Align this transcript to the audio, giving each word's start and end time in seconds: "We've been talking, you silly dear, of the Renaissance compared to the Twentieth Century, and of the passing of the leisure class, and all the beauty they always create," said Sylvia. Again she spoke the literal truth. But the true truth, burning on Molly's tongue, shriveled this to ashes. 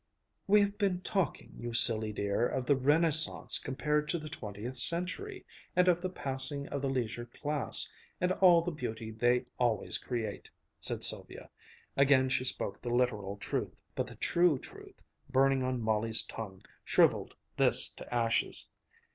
"We've 0.47 0.75
been 0.79 1.01
talking, 1.01 1.53
you 1.59 1.75
silly 1.75 2.11
dear, 2.11 2.47
of 2.47 2.65
the 2.65 2.75
Renaissance 2.75 3.59
compared 3.59 4.09
to 4.09 4.17
the 4.17 4.29
Twentieth 4.29 4.77
Century, 4.77 5.45
and 5.75 5.87
of 5.87 6.01
the 6.01 6.09
passing 6.09 6.67
of 6.69 6.81
the 6.81 6.89
leisure 6.89 7.27
class, 7.27 7.87
and 8.19 8.31
all 8.31 8.63
the 8.63 8.71
beauty 8.71 9.11
they 9.11 9.45
always 9.59 9.99
create," 9.99 10.49
said 10.79 11.03
Sylvia. 11.03 11.51
Again 11.95 12.29
she 12.29 12.45
spoke 12.45 12.81
the 12.81 12.89
literal 12.89 13.37
truth. 13.37 13.79
But 13.93 14.07
the 14.07 14.15
true 14.15 14.57
truth, 14.57 15.03
burning 15.29 15.61
on 15.61 15.79
Molly's 15.83 16.23
tongue, 16.23 16.63
shriveled 16.83 17.35
this 17.57 17.89
to 17.91 18.11
ashes. 18.11 18.69